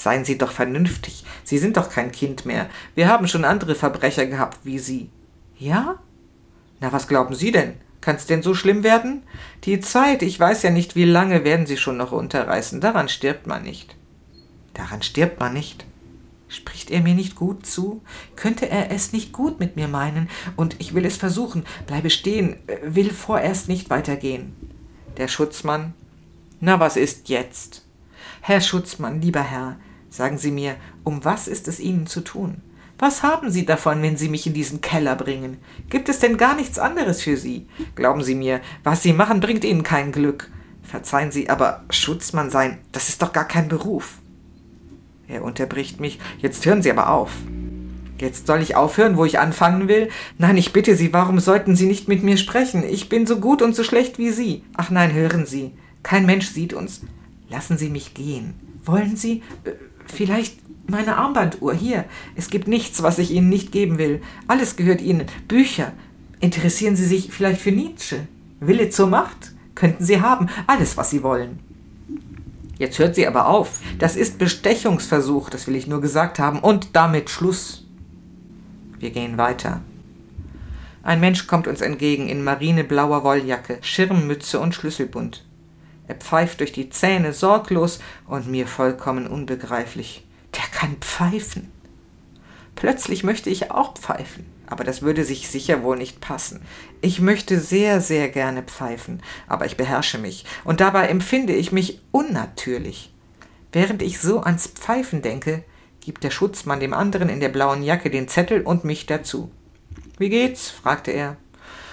[0.00, 1.24] Seien Sie doch vernünftig.
[1.44, 2.70] Sie sind doch kein Kind mehr.
[2.94, 5.10] Wir haben schon andere Verbrecher gehabt wie Sie.
[5.58, 5.98] Ja?
[6.80, 7.74] Na, was glauben Sie denn?
[8.00, 9.24] Kann's denn so schlimm werden?
[9.64, 12.80] Die Zeit, ich weiß ja nicht, wie lange werden Sie schon noch unterreißen.
[12.80, 13.94] Daran stirbt man nicht.
[14.72, 15.84] Daran stirbt man nicht.
[16.48, 18.02] Spricht er mir nicht gut zu?
[18.36, 20.30] Könnte er es nicht gut mit mir meinen?
[20.56, 24.56] Und ich will es versuchen, bleibe stehen, will vorerst nicht weitergehen.
[25.18, 25.92] Der Schutzmann.
[26.58, 27.84] Na, was ist jetzt?
[28.40, 29.76] Herr Schutzmann, lieber Herr,
[30.10, 32.58] sagen Sie mir, um was ist es Ihnen zu tun?
[32.98, 35.56] Was haben Sie davon, wenn Sie mich in diesen Keller bringen?
[35.88, 37.66] Gibt es denn gar nichts anderes für Sie?
[37.94, 40.50] Glauben Sie mir, was Sie machen, bringt Ihnen kein Glück.
[40.82, 44.18] Verzeihen Sie, aber Schutzmann sein, das ist doch gar kein Beruf.
[45.28, 46.18] Er unterbricht mich.
[46.40, 47.30] Jetzt hören Sie aber auf.
[48.18, 50.10] Jetzt soll ich aufhören, wo ich anfangen will?
[50.36, 52.84] Nein, ich bitte Sie, warum sollten Sie nicht mit mir sprechen?
[52.84, 54.62] Ich bin so gut und so schlecht wie Sie.
[54.76, 55.72] Ach nein, hören Sie.
[56.02, 57.00] Kein Mensch sieht uns.
[57.48, 58.54] Lassen Sie mich gehen.
[58.84, 59.42] Wollen Sie?
[60.10, 61.74] Vielleicht meine Armbanduhr.
[61.74, 62.04] Hier.
[62.36, 64.20] Es gibt nichts, was ich Ihnen nicht geben will.
[64.48, 65.26] Alles gehört Ihnen.
[65.48, 65.92] Bücher.
[66.40, 68.26] Interessieren Sie sich vielleicht für Nietzsche?
[68.60, 69.52] Wille zur Macht?
[69.74, 70.48] Könnten Sie haben.
[70.66, 71.60] Alles, was Sie wollen.
[72.80, 73.80] Jetzt hört sie aber auf.
[73.98, 76.60] Das ist Bestechungsversuch, das will ich nur gesagt haben.
[76.60, 77.84] Und damit Schluss.
[78.98, 79.82] Wir gehen weiter.
[81.02, 85.44] Ein Mensch kommt uns entgegen in marineblauer Wolljacke, Schirmmütze und Schlüsselbund.
[86.10, 90.26] Er pfeift durch die Zähne sorglos und mir vollkommen unbegreiflich.
[90.56, 91.70] Der kann pfeifen.
[92.74, 96.62] Plötzlich möchte ich auch pfeifen, aber das würde sich sicher wohl nicht passen.
[97.00, 102.00] Ich möchte sehr, sehr gerne pfeifen, aber ich beherrsche mich, und dabei empfinde ich mich
[102.10, 103.12] unnatürlich.
[103.70, 105.62] Während ich so ans Pfeifen denke,
[106.00, 109.52] gibt der Schutzmann dem anderen in der blauen Jacke den Zettel und mich dazu.
[110.18, 110.70] Wie geht's?
[110.70, 111.36] fragte er.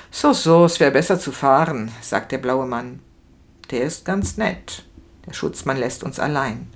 [0.10, 3.02] So, so, es wäre besser zu fahren, sagt der blaue Mann.
[3.70, 4.84] Der ist ganz nett.
[5.26, 6.68] Der Schutzmann lässt uns allein.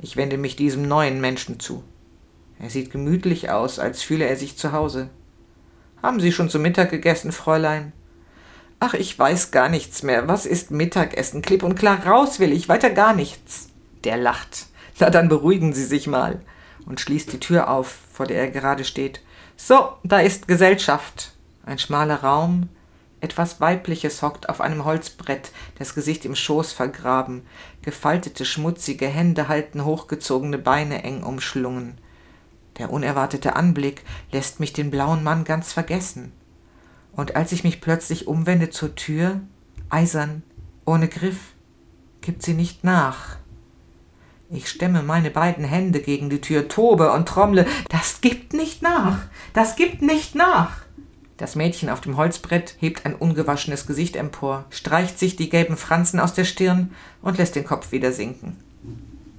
[0.00, 1.84] Ich wende mich diesem neuen Menschen zu.
[2.58, 5.10] Er sieht gemütlich aus, als fühle er sich zu Hause.
[6.02, 7.92] Haben Sie schon zu Mittag gegessen, Fräulein?
[8.80, 10.26] Ach, ich weiß gar nichts mehr.
[10.28, 11.42] Was ist Mittagessen?
[11.42, 13.68] Klipp und klar raus will ich, weiter gar nichts.
[14.04, 14.66] Der lacht.
[14.98, 16.40] Na, dann beruhigen Sie sich mal.
[16.86, 19.20] Und schließt die Tür auf, vor der er gerade steht.
[19.56, 21.32] So, da ist Gesellschaft.
[21.64, 22.68] Ein schmaler Raum,
[23.20, 27.42] etwas Weibliches hockt auf einem Holzbrett, das Gesicht im Schoß vergraben.
[27.82, 31.98] Gefaltete, schmutzige Hände halten hochgezogene Beine eng umschlungen.
[32.78, 34.02] Der unerwartete Anblick
[34.32, 36.32] lässt mich den blauen Mann ganz vergessen.
[37.12, 39.40] Und als ich mich plötzlich umwende zur Tür,
[39.88, 40.42] eisern,
[40.84, 41.38] ohne Griff,
[42.20, 43.36] gibt sie nicht nach.
[44.50, 47.66] Ich stemme meine beiden Hände gegen die Tür, tobe und trommle.
[47.88, 49.22] Das gibt nicht nach.
[49.54, 50.85] Das gibt nicht nach.
[51.36, 56.18] Das Mädchen auf dem Holzbrett hebt ein ungewaschenes Gesicht empor, streicht sich die gelben Franzen
[56.18, 58.56] aus der Stirn und lässt den Kopf wieder sinken.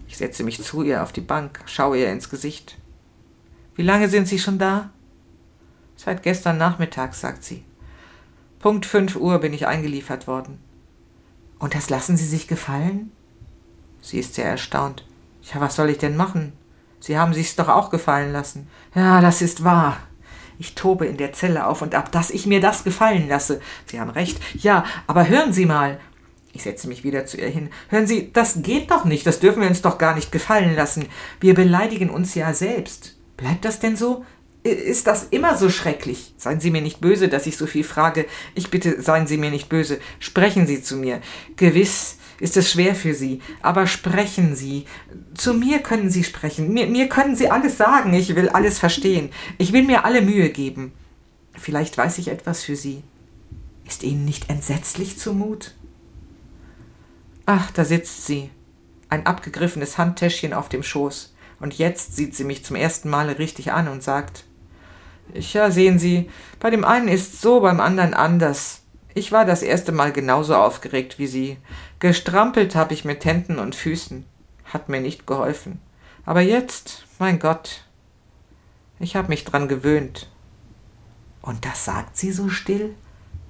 [0.07, 2.77] Ich setze mich zu ihr auf die Bank, schaue ihr ins Gesicht.
[3.75, 4.91] Wie lange sind Sie schon da?
[5.95, 7.63] Seit gestern Nachmittag, sagt sie.
[8.59, 10.59] Punkt fünf Uhr bin ich eingeliefert worden.
[11.59, 13.11] Und das lassen Sie sich gefallen?
[14.01, 15.05] Sie ist sehr erstaunt.
[15.41, 16.53] Ja, was soll ich denn machen?
[16.99, 18.67] Sie haben sich's doch auch gefallen lassen.
[18.93, 19.97] Ja, das ist wahr,
[20.59, 23.61] ich tobe in der Zelle auf und ab, dass ich mir das gefallen lasse.
[23.85, 24.39] Sie haben recht.
[24.55, 25.99] Ja, aber hören Sie mal.
[26.53, 27.69] Ich setze mich wieder zu ihr hin.
[27.89, 29.27] Hören Sie, das geht doch nicht.
[29.27, 31.05] Das dürfen wir uns doch gar nicht gefallen lassen.
[31.39, 33.15] Wir beleidigen uns ja selbst.
[33.37, 34.25] Bleibt das denn so?
[34.63, 36.33] Ist das immer so schrecklich?
[36.37, 38.25] Seien Sie mir nicht böse, dass ich so viel frage.
[38.55, 39.99] Ich bitte, seien Sie mir nicht böse.
[40.19, 41.21] Sprechen Sie zu mir.
[41.55, 43.41] Gewiss, ist es schwer für Sie.
[43.61, 44.85] Aber sprechen Sie.
[45.33, 46.73] Zu mir können Sie sprechen.
[46.73, 48.13] Mir, mir können Sie alles sagen.
[48.13, 49.29] Ich will alles verstehen.
[49.57, 50.93] Ich will mir alle Mühe geben.
[51.53, 53.03] Vielleicht weiß ich etwas für Sie.
[53.85, 55.73] Ist Ihnen nicht entsetzlich zumut?
[57.49, 58.49] Ach, da sitzt sie,
[59.07, 63.71] ein abgegriffenes Handtäschchen auf dem Schoß, und jetzt sieht sie mich zum ersten Male richtig
[63.71, 64.43] an und sagt
[65.33, 68.81] Ja, sehen Sie, bei dem einen ist's so, beim anderen anders.
[69.13, 71.57] Ich war das erste Mal genauso aufgeregt wie Sie.
[71.99, 74.25] Gestrampelt habe ich mit Händen und Füßen.
[74.65, 75.79] Hat mir nicht geholfen.
[76.25, 77.85] Aber jetzt, mein Gott,
[78.99, 80.29] ich habe mich dran gewöhnt.
[81.41, 82.93] Und das sagt sie so still?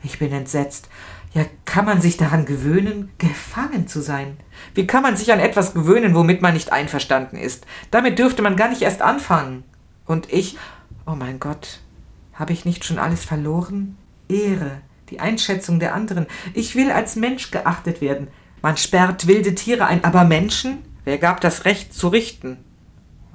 [0.03, 0.87] Ich bin entsetzt.
[1.33, 4.37] Ja, kann man sich daran gewöhnen, gefangen zu sein?
[4.73, 7.65] Wie kann man sich an etwas gewöhnen, womit man nicht einverstanden ist?
[7.91, 9.63] Damit dürfte man gar nicht erst anfangen.
[10.05, 10.57] Und ich,
[11.05, 11.81] oh mein Gott,
[12.33, 13.97] habe ich nicht schon alles verloren?
[14.29, 16.27] Ehre, die Einschätzung der anderen.
[16.53, 18.27] Ich will als Mensch geachtet werden.
[18.61, 20.79] Man sperrt wilde Tiere ein, aber Menschen?
[21.03, 22.57] Wer gab das Recht zu richten?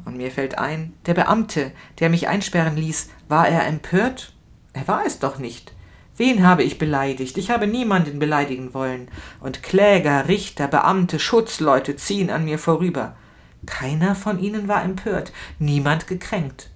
[0.04, 4.32] Und mir fällt ein, der Beamte, der mich einsperren ließ, war er empört?
[4.72, 5.72] Er war es doch nicht.
[6.16, 7.38] Wen habe ich beleidigt?
[7.38, 9.08] Ich habe niemanden beleidigen wollen.
[9.40, 13.16] Und Kläger, Richter, Beamte, Schutzleute ziehen an mir vorüber.
[13.64, 16.68] Keiner von ihnen war empört, niemand gekränkt.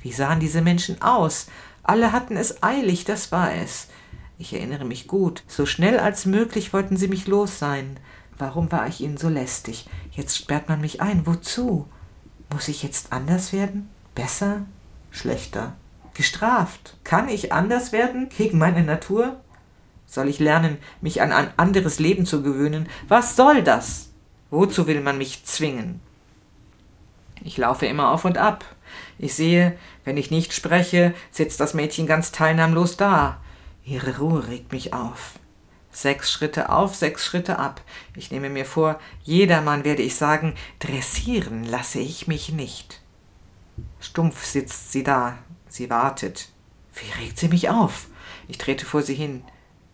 [0.00, 1.46] Wie sahen diese Menschen aus?
[1.82, 3.88] Alle hatten es eilig, das war es.
[4.38, 5.42] Ich erinnere mich gut.
[5.46, 7.98] So schnell als möglich wollten sie mich los sein.
[8.36, 9.86] Warum war ich ihnen so lästig?
[10.10, 11.26] Jetzt sperrt man mich ein.
[11.26, 11.86] Wozu?
[12.52, 13.88] Muss ich jetzt anders werden?
[14.14, 14.62] Besser?
[15.10, 15.74] Schlechter?
[16.14, 16.96] Gestraft?
[17.04, 19.40] Kann ich anders werden gegen meine Natur?
[20.06, 22.88] Soll ich lernen, mich an ein anderes Leben zu gewöhnen?
[23.08, 24.10] Was soll das?
[24.50, 26.00] Wozu will man mich zwingen?
[27.42, 28.64] Ich laufe immer auf und ab.
[29.18, 33.40] Ich sehe, wenn ich nicht spreche, sitzt das Mädchen ganz teilnahmlos da.
[33.84, 35.38] Ihre Ruhe regt mich auf.
[35.90, 37.82] Sechs Schritte auf, sechs Schritte ab.
[38.16, 43.02] Ich nehme mir vor, jedermann werde ich sagen, dressieren lasse ich mich nicht.
[44.00, 46.48] Stumpf sitzt sie da, sie wartet.
[46.94, 48.08] Wie regt sie mich auf?
[48.48, 49.44] Ich trete vor sie hin.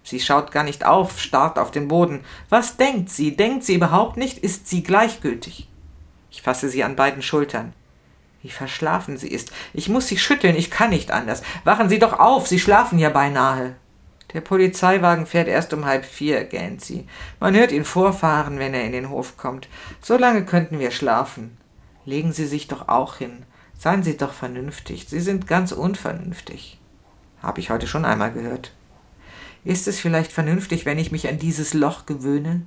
[0.05, 2.25] Sie schaut gar nicht auf, starrt auf den Boden.
[2.49, 3.37] Was denkt sie?
[3.37, 4.39] Denkt sie überhaupt nicht?
[4.39, 5.69] Ist sie gleichgültig?
[6.31, 7.73] Ich fasse sie an beiden Schultern.
[8.43, 9.53] Wie verschlafen sie ist.
[9.75, 11.43] Ich muss sie schütteln, ich kann nicht anders.
[11.65, 13.77] Wachen Sie doch auf, Sie schlafen ja beinahe.
[14.33, 17.07] Der Polizeiwagen fährt erst um halb vier, gähnt sie.
[17.41, 19.69] Man hört ihn vorfahren, wenn er in den Hof kommt.
[20.01, 21.59] So lange könnten wir schlafen.
[22.05, 23.45] Legen Sie sich doch auch hin.
[23.77, 25.07] Seien Sie doch vernünftig.
[25.09, 26.79] Sie sind ganz unvernünftig.
[27.43, 28.73] Habe ich heute schon einmal gehört.
[29.65, 32.63] Ist es vielleicht vernünftig, wenn ich mich an dieses Loch gewöhne?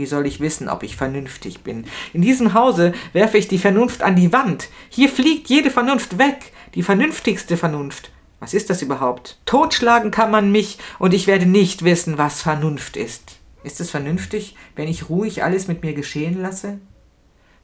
[0.00, 1.84] Wie soll ich wissen, ob ich vernünftig bin?
[2.14, 4.70] In diesem Hause werfe ich die Vernunft an die Wand.
[4.88, 8.10] Hier fliegt jede Vernunft weg, die vernünftigste Vernunft.
[8.38, 9.36] Was ist das überhaupt?
[9.44, 13.36] Totschlagen kann man mich, und ich werde nicht wissen, was Vernunft ist.
[13.62, 16.78] Ist es vernünftig, wenn ich ruhig alles mit mir geschehen lasse?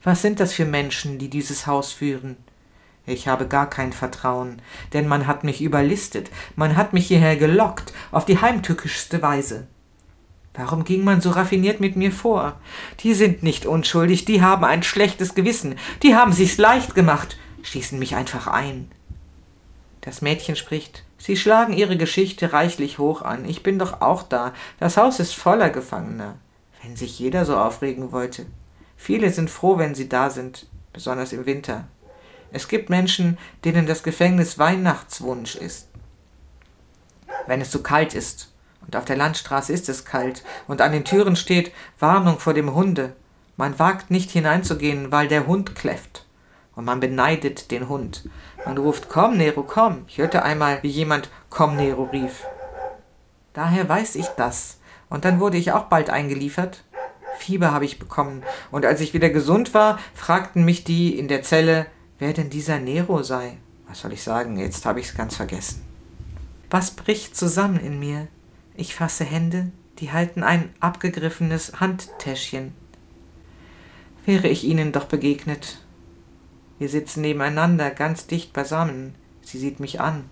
[0.03, 2.37] Was sind das für Menschen, die dieses Haus führen?
[3.07, 4.61] Ich habe gar kein Vertrauen,
[4.93, 9.69] denn man hat mich überlistet, man hat mich hierher gelockt, auf die heimtückischste Weise.
[10.57, 12.59] Warum ging man so raffiniert mit mir vor?
[13.01, 17.99] Die sind nicht unschuldig, die haben ein schlechtes Gewissen, die haben sich's leicht gemacht, schießen
[17.99, 18.91] mich einfach ein.
[20.01, 21.05] Das Mädchen spricht.
[21.19, 23.45] Sie schlagen ihre Geschichte reichlich hoch an.
[23.45, 24.55] Ich bin doch auch da.
[24.79, 26.37] Das Haus ist voller Gefangener.
[26.83, 28.47] Wenn sich jeder so aufregen wollte.
[28.97, 31.89] Viele sind froh, wenn sie da sind, besonders im Winter.
[32.53, 35.89] Es gibt Menschen, denen das Gefängnis Weihnachtswunsch ist.
[37.47, 38.51] Wenn es so kalt ist
[38.87, 42.75] und auf der Landstraße ist es kalt, und an den Türen steht Warnung vor dem
[42.75, 43.15] Hunde.
[43.57, 46.25] Man wagt nicht hineinzugehen, weil der Hund kläfft.
[46.75, 48.29] Und man beneidet den Hund.
[48.67, 50.05] Man ruft Komm, Nero, komm.
[50.09, 52.45] Ich hörte einmal, wie jemand Komm, Nero rief.
[53.55, 54.79] Daher weiß ich das.
[55.09, 56.85] Und dann wurde ich auch bald eingeliefert.
[57.39, 58.43] Fieber habe ich bekommen.
[58.71, 61.87] Und als ich wieder gesund war, fragten mich die in der Zelle,
[62.19, 63.57] wer denn dieser Nero sei.
[63.89, 64.59] Was soll ich sagen?
[64.59, 65.83] Jetzt habe ich es ganz vergessen.
[66.71, 68.29] Was bricht zusammen in mir?
[68.77, 72.75] Ich fasse Hände, die halten ein abgegriffenes Handtäschchen.
[74.27, 75.79] Wäre ich ihnen doch begegnet.
[76.79, 79.15] Wir sitzen nebeneinander, ganz dicht beisammen.
[79.41, 80.25] Sie sieht mich an.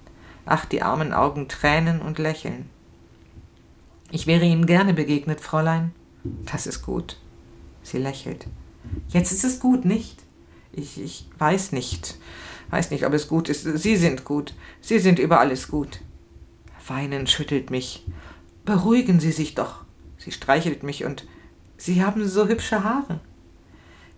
[0.45, 2.69] Ach, die armen Augen tränen und lächeln.
[4.11, 5.93] Ich wäre Ihnen gerne begegnet, Fräulein.
[6.45, 7.19] Das ist gut.
[7.83, 8.47] Sie lächelt.
[9.09, 10.23] Jetzt ist es gut, nicht?
[10.73, 12.17] Ich, ich weiß nicht.
[12.71, 13.63] Weiß nicht, ob es gut ist.
[13.63, 14.55] Sie sind gut.
[14.81, 16.01] Sie sind über alles gut.
[16.87, 18.05] Weinen schüttelt mich.
[18.65, 19.85] Beruhigen Sie sich doch.
[20.19, 21.27] Sie streichelt mich und
[21.77, 23.21] Sie haben so hübsche Haare.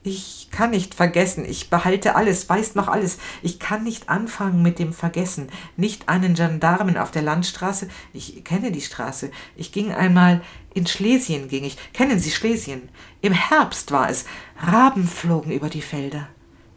[0.05, 3.19] Ich kann nicht vergessen, ich behalte alles, weiß noch alles.
[3.43, 5.49] Ich kann nicht anfangen mit dem Vergessen.
[5.77, 7.89] Nicht einen Gendarmen auf der Landstraße.
[8.13, 9.33] Ich kenne die Straße.
[9.57, 10.43] Ich ging einmal
[10.75, 11.77] in Schlesien ging ich.
[11.93, 12.89] Kennen Sie Schlesien?
[13.21, 14.27] Im Herbst war es.
[14.61, 16.29] Raben flogen über die Felder.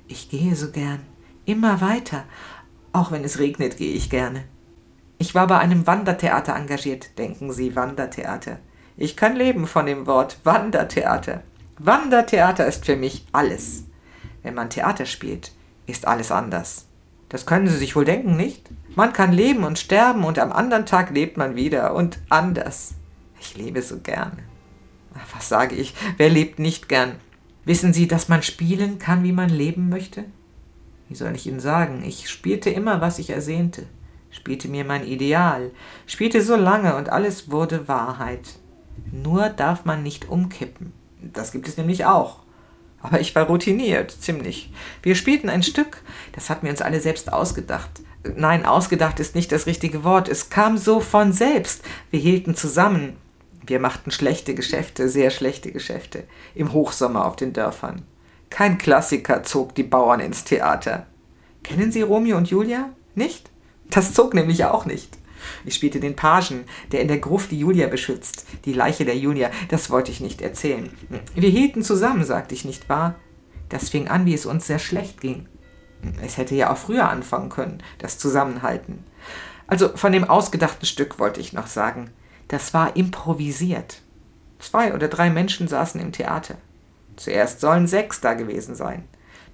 [0.08, 1.02] Ich gehe so gern.
[1.46, 2.26] Immer weiter.
[2.94, 4.46] Auch wenn es regnet, gehe ich gerne.
[5.22, 7.18] Ich war bei einem Wandertheater engagiert.
[7.18, 8.58] Denken Sie, Wandertheater.
[8.96, 11.44] Ich kann leben von dem Wort Wandertheater.
[11.78, 13.84] Wandertheater ist für mich alles.
[14.44, 15.52] Wenn man Theater spielt,
[15.88, 16.86] ist alles anders.
[17.28, 18.70] Das können Sie sich wohl denken, nicht?
[18.96, 22.94] Man kann leben und sterben und am anderen Tag lebt man wieder und anders.
[23.42, 24.40] Ich lebe so gern.
[25.36, 25.96] Was sage ich?
[26.16, 27.16] Wer lebt nicht gern?
[27.66, 30.24] Wissen Sie, dass man spielen kann, wie man leben möchte?
[31.10, 32.04] Wie soll ich Ihnen sagen?
[32.06, 33.86] Ich spielte immer, was ich ersehnte,
[34.32, 35.72] spielte mir mein Ideal,
[36.06, 38.56] spielte so lange und alles wurde Wahrheit.
[39.12, 40.94] Nur darf man nicht umkippen.
[41.22, 42.40] Das gibt es nämlich auch.
[43.02, 44.72] Aber ich war routiniert, ziemlich.
[45.02, 46.02] Wir spielten ein Stück,
[46.34, 47.90] das hatten wir uns alle selbst ausgedacht.
[48.36, 50.28] Nein, ausgedacht ist nicht das richtige Wort.
[50.28, 51.84] Es kam so von selbst.
[52.12, 53.16] Wir hielten zusammen.
[53.66, 56.26] Wir machten schlechte Geschäfte, sehr schlechte Geschäfte.
[56.56, 58.04] Im Hochsommer auf den Dörfern.
[58.50, 61.06] Kein Klassiker zog die Bauern ins Theater.
[61.64, 62.90] Kennen Sie Romeo und Julia?
[63.16, 63.50] Nicht?
[63.90, 65.18] Das zog nämlich auch nicht.
[65.66, 69.50] Ich spielte den Pagen, der in der Gruft die Julia beschützt, die Leiche der Julia,
[69.70, 70.90] das wollte ich nicht erzählen.
[71.34, 73.16] Wir hielten zusammen, sagte ich nicht wahr?
[73.70, 75.48] Das fing an, wie es uns sehr schlecht ging.
[76.24, 79.04] Es hätte ja auch früher anfangen können, das Zusammenhalten.
[79.68, 82.10] Also von dem ausgedachten Stück wollte ich noch sagen,
[82.48, 84.02] das war improvisiert.
[84.58, 86.56] Zwei oder drei Menschen saßen im Theater.
[87.16, 89.04] Zuerst sollen sechs da gewesen sein,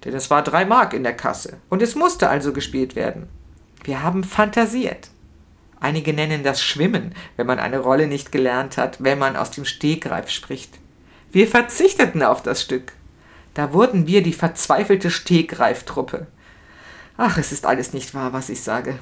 [0.04, 3.28] denn es war drei Mark in der Kasse, und es musste also gespielt werden.
[3.84, 5.10] Wir haben fantasiert.
[5.80, 9.64] Einige nennen das Schwimmen, wenn man eine Rolle nicht gelernt hat, wenn man aus dem
[9.64, 10.78] Stegreif spricht.
[11.30, 12.92] Wir verzichteten auf das Stück.
[13.54, 16.26] Da wurden wir die verzweifelte Stegreiftruppe.
[17.16, 18.98] Ach, es ist alles nicht wahr, was ich sage.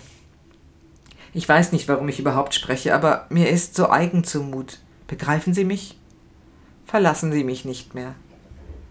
[1.33, 4.79] Ich weiß nicht, warum ich überhaupt spreche, aber mir ist so eigen zumut.
[5.09, 5.99] Begreifen Sie mich?
[6.87, 8.15] Verlassen Sie mich nicht mehr.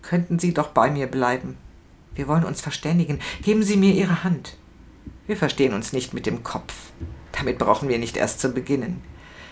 [0.02, 1.58] Könnten Sie doch bei mir bleiben.
[2.16, 3.20] Wir wollen uns verständigen.
[3.42, 4.58] Geben Sie mir Ihre Hand.
[5.26, 6.74] Wir verstehen uns nicht mit dem Kopf.
[7.32, 9.02] Damit brauchen wir nicht erst zu beginnen.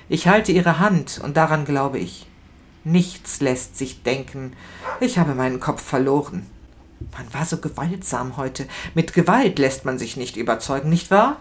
[0.09, 2.27] Ich halte Ihre Hand und daran glaube ich.
[2.83, 4.53] Nichts lässt sich denken.
[4.99, 6.45] Ich habe meinen Kopf verloren.
[7.17, 8.67] Man war so gewaltsam heute.
[8.95, 11.39] Mit Gewalt lässt man sich nicht überzeugen, nicht wahr?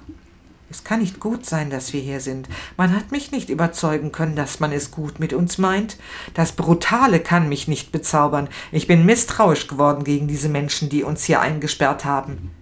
[0.70, 2.48] Es kann nicht gut sein, dass wir hier sind.
[2.76, 5.96] Man hat mich nicht überzeugen können, dass man es gut mit uns meint.
[6.34, 8.48] Das Brutale kann mich nicht bezaubern.
[8.70, 12.52] Ich bin misstrauisch geworden gegen diese Menschen, die uns hier eingesperrt haben.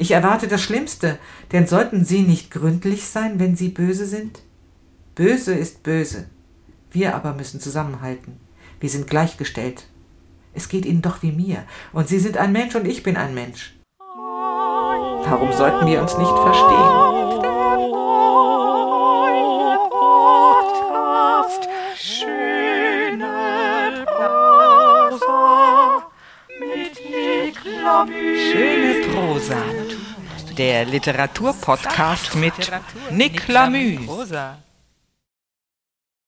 [0.00, 1.18] Ich erwarte das Schlimmste,
[1.50, 4.42] denn sollten sie nicht gründlich sein, wenn sie böse sind?
[5.16, 6.26] Böse ist böse.
[6.92, 8.38] Wir aber müssen zusammenhalten.
[8.78, 9.86] Wir sind gleichgestellt.
[10.54, 13.34] Es geht ihnen doch wie mir, und sie sind ein Mensch und ich bin ein
[13.34, 13.74] Mensch.
[13.98, 17.18] Warum sollten wir uns nicht verstehen?
[28.52, 29.77] Schöne Prosa.
[30.58, 32.52] Der Literaturpodcast mit
[33.12, 34.00] Nick Lamü.